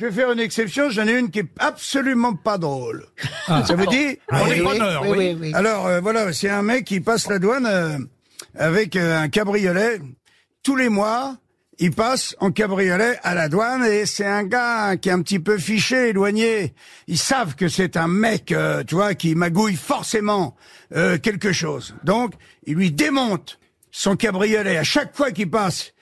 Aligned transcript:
je 0.00 0.06
vais 0.06 0.12
faire 0.12 0.32
une 0.32 0.40
exception, 0.40 0.88
j'en 0.90 1.06
ai 1.06 1.18
une 1.18 1.30
qui 1.30 1.40
est 1.40 1.48
absolument 1.58 2.34
pas 2.34 2.56
drôle. 2.58 3.04
Ça 3.46 3.74
veut 3.76 3.86
dire 3.86 4.14
Ah, 4.30 4.42
on 4.44 4.46
est- 4.46 5.34
oui. 5.34 5.52
Alors 5.54 5.86
euh, 5.86 6.00
voilà, 6.00 6.32
c'est 6.32 6.48
un 6.48 6.62
mec 6.62 6.86
qui 6.86 7.00
passe 7.00 7.28
la 7.28 7.38
douane 7.38 7.66
euh, 7.66 7.98
avec 8.58 8.96
euh, 8.96 9.18
un 9.20 9.28
cabriolet. 9.28 10.00
Tous 10.62 10.74
les 10.76 10.88
mois, 10.88 11.36
il 11.78 11.90
passe 11.92 12.34
en 12.40 12.50
cabriolet 12.50 13.18
à 13.22 13.34
la 13.34 13.48
douane 13.50 13.84
et 13.84 14.06
c'est 14.06 14.26
un 14.26 14.44
gars 14.44 14.96
qui 14.96 15.08
est 15.08 15.12
un 15.12 15.22
petit 15.22 15.38
peu 15.38 15.58
fiché, 15.58 16.08
éloigné. 16.08 16.74
Ils 17.06 17.18
savent 17.18 17.54
que 17.54 17.68
c'est 17.68 17.96
un 17.96 18.08
mec, 18.08 18.52
euh, 18.52 18.82
tu 18.84 18.94
vois, 18.94 19.14
qui 19.14 19.34
magouille 19.34 19.76
forcément 19.76 20.56
euh, 20.96 21.18
quelque 21.18 21.52
chose. 21.52 21.94
Donc, 22.04 22.32
il 22.66 22.74
lui 22.76 22.90
démonte 22.90 23.58
son 23.90 24.16
cabriolet 24.16 24.76
à 24.76 24.84
chaque 24.84 25.14
fois 25.16 25.30
qu'il 25.30 25.50
passe. 25.50 25.92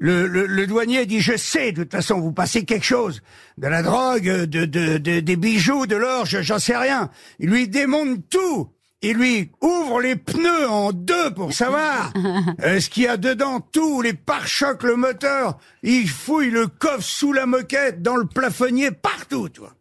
Le, 0.00 0.26
le, 0.28 0.46
le 0.46 0.66
douanier 0.68 1.06
dit 1.06 1.20
je 1.20 1.36
sais 1.36 1.72
de 1.72 1.82
toute 1.82 1.92
façon 1.92 2.20
vous 2.20 2.32
passez 2.32 2.64
quelque 2.64 2.84
chose. 2.84 3.20
De 3.56 3.66
la 3.66 3.82
drogue 3.82 4.22
de, 4.44 4.64
de, 4.64 4.98
de- 4.98 5.20
des 5.20 5.36
bijoux 5.36 5.86
de 5.86 5.96
l'or 5.96 6.24
je- 6.26 6.42
j'en 6.42 6.58
sais 6.60 6.76
rien. 6.76 7.10
Il 7.40 7.50
lui 7.50 7.68
démonte 7.68 8.28
tout. 8.30 8.68
Il 9.02 9.16
lui 9.16 9.50
ouvre 9.60 10.00
les 10.00 10.16
pneus 10.16 10.68
en 10.68 10.92
deux 10.92 11.32
pour 11.34 11.52
savoir 11.52 12.12
euh, 12.64 12.80
ce 12.80 12.88
qu'il 12.90 13.04
y 13.04 13.08
a 13.08 13.16
dedans. 13.16 13.60
Tout 13.60 14.02
les 14.02 14.12
pare-chocs 14.12 14.82
le 14.84 14.94
moteur 14.96 15.58
il 15.82 16.08
fouille 16.08 16.50
le 16.50 16.66
coffre 16.68 17.02
sous 17.02 17.32
la 17.32 17.46
moquette 17.46 18.00
dans 18.02 18.16
le 18.16 18.26
plafonnier 18.26 18.90
partout 18.92 19.48
tu 19.48 19.60
vois. 19.60 19.74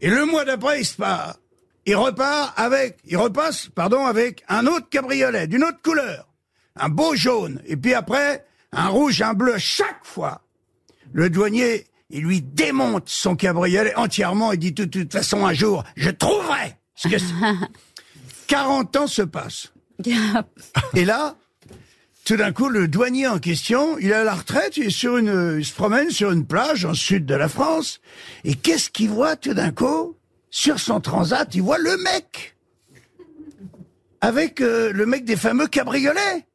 Et 0.00 0.08
le 0.10 0.24
mois 0.24 0.44
d'après 0.44 0.80
il 0.80 0.84
se 0.84 0.94
part. 0.96 1.36
Il 1.84 1.96
repart 1.96 2.52
avec 2.56 2.98
il 3.06 3.16
repasse 3.16 3.68
pardon 3.74 4.06
avec 4.06 4.44
un 4.48 4.66
autre 4.68 4.88
cabriolet 4.88 5.48
d'une 5.48 5.64
autre 5.64 5.82
couleur. 5.82 6.28
Un 6.80 6.90
beau 6.90 7.16
jaune, 7.16 7.60
et 7.66 7.76
puis 7.76 7.92
après, 7.92 8.44
un 8.72 8.88
rouge, 8.88 9.22
un 9.22 9.34
bleu, 9.34 9.58
chaque 9.58 10.04
fois. 10.04 10.42
Le 11.12 11.30
douanier, 11.30 11.86
il 12.10 12.22
lui 12.22 12.42
démonte 12.42 13.08
son 13.08 13.36
cabriolet 13.36 13.94
entièrement 13.94 14.52
et 14.52 14.56
dit 14.56 14.72
de 14.72 14.84
toute 14.84 15.12
façon 15.12 15.46
un 15.46 15.52
jour, 15.52 15.84
je 15.96 16.10
trouverai 16.10 16.76
ce 16.94 17.08
que 17.08 17.18
c'est. 17.18 17.34
40 18.46 18.96
ans 18.96 19.06
se 19.06 19.22
passent. 19.22 19.72
Et 20.94 21.04
là, 21.04 21.36
tout 22.24 22.36
d'un 22.36 22.52
coup, 22.52 22.68
le 22.68 22.88
douanier 22.88 23.26
en 23.26 23.38
question, 23.38 23.98
il 23.98 24.10
est 24.10 24.14
à 24.14 24.24
la 24.24 24.34
retraite, 24.34 24.76
il 24.76 24.86
est 24.86 24.90
sur 24.90 25.16
une, 25.16 25.56
il 25.58 25.64
se 25.64 25.74
promène 25.74 26.10
sur 26.10 26.30
une 26.30 26.46
plage 26.46 26.84
en 26.84 26.94
sud 26.94 27.26
de 27.26 27.34
la 27.34 27.48
France, 27.48 28.00
et 28.44 28.54
qu'est-ce 28.54 28.90
qu'il 28.90 29.10
voit 29.10 29.36
tout 29.36 29.54
d'un 29.54 29.70
coup? 29.70 30.16
Sur 30.50 30.80
son 30.80 31.00
transat, 31.00 31.54
il 31.54 31.62
voit 31.62 31.78
le 31.78 31.96
mec! 31.98 32.56
Avec 34.20 34.60
euh, 34.60 34.92
le 34.92 35.06
mec 35.06 35.24
des 35.24 35.36
fameux 35.36 35.68
cabriolets! 35.68 36.47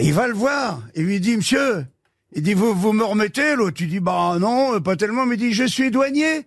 Et 0.00 0.06
il 0.06 0.14
va 0.14 0.26
le 0.26 0.32
voir, 0.32 0.80
et 0.94 1.02
lui 1.02 1.20
dit, 1.20 1.36
monsieur, 1.36 1.84
il 2.32 2.42
dit, 2.42 2.54
vous, 2.54 2.72
vous 2.72 2.94
me 2.94 3.04
remettez, 3.04 3.54
l'autre, 3.54 3.76
tu 3.76 3.86
dis, 3.86 4.00
bah 4.00 4.38
non, 4.40 4.80
pas 4.80 4.96
tellement, 4.96 5.26
mais 5.26 5.34
il 5.34 5.38
dit, 5.38 5.52
je 5.52 5.64
suis 5.64 5.90
douanier. 5.90 6.46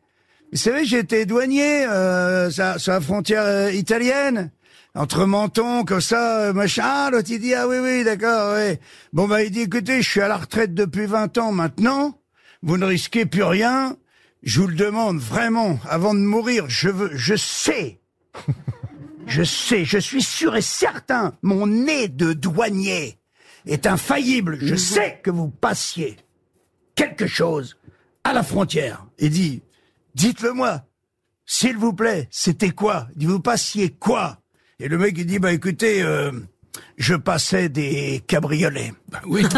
Vous 0.51 0.57
savez, 0.57 0.81
été 0.97 1.27
douanier, 1.27 1.85
euh, 1.85 2.49
sur, 2.49 2.79
sur 2.79 2.93
la 2.93 2.99
frontière 2.99 3.43
euh, 3.43 3.71
italienne, 3.71 4.49
entre 4.95 5.27
Menton, 5.27 5.83
comme 5.83 6.01
ça, 6.01 6.39
euh, 6.39 6.53
machin. 6.53 6.81
Ah, 6.83 7.09
l'autre, 7.11 7.29
il 7.29 7.39
dit, 7.39 7.53
ah 7.53 7.67
oui, 7.67 7.77
oui, 7.79 8.03
d'accord, 8.03 8.55
oui. 8.57 8.79
Bon, 9.13 9.27
bah, 9.27 9.43
il 9.43 9.51
dit, 9.51 9.61
écoutez, 9.61 10.01
je 10.01 10.09
suis 10.09 10.21
à 10.21 10.27
la 10.27 10.37
retraite 10.37 10.73
depuis 10.73 11.05
20 11.05 11.37
ans 11.37 11.51
maintenant, 11.51 12.17
vous 12.63 12.79
ne 12.79 12.85
risquez 12.85 13.27
plus 13.27 13.43
rien, 13.43 13.97
je 14.41 14.61
vous 14.61 14.67
le 14.67 14.75
demande 14.75 15.19
vraiment, 15.19 15.79
avant 15.87 16.15
de 16.15 16.21
mourir, 16.21 16.65
je 16.69 16.89
veux, 16.89 17.11
je 17.13 17.35
sais, 17.35 17.99
je 19.27 19.43
sais, 19.43 19.85
je 19.85 19.99
suis 19.99 20.23
sûr 20.23 20.55
et 20.55 20.63
certain, 20.63 21.35
mon 21.43 21.67
nez 21.67 22.07
de 22.07 22.33
douanier 22.33 23.19
est 23.65 23.87
infaillible. 23.87 24.57
Je 24.61 24.75
sais 24.75 25.19
que 25.23 25.31
vous 25.31 25.49
passiez 25.49 26.17
quelque 26.95 27.27
chose 27.27 27.77
à 28.23 28.33
la 28.33 28.43
frontière. 28.43 29.05
Il 29.19 29.29
dit, 29.29 29.61
dites-le 30.15 30.53
moi, 30.53 30.83
s'il 31.45 31.77
vous 31.77 31.93
plaît, 31.93 32.27
c'était 32.31 32.71
quoi? 32.71 33.07
Il 33.15 33.19
dit, 33.19 33.25
vous 33.25 33.39
passiez 33.39 33.89
quoi? 33.89 34.39
Et 34.79 34.87
le 34.87 34.97
mec, 34.97 35.15
il 35.17 35.25
dit, 35.25 35.39
bah 35.39 35.51
écoutez, 35.53 36.01
euh, 36.01 36.31
je 36.97 37.15
passais 37.15 37.69
des 37.69 38.23
cabriolets. 38.27 38.93
Oui. 39.25 39.43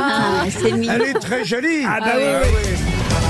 Ah, 0.00 0.44
c'est 0.50 0.72
mignon. 0.72 0.94
Elle 0.94 1.02
est 1.02 1.14
très 1.14 1.44
jolie. 1.44 1.84
Ah, 1.86 1.98
bah 2.00 2.12
oui, 2.16 2.48
oui. 2.54 3.27